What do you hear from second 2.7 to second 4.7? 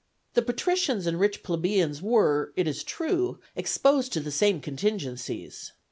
true, exposed to the same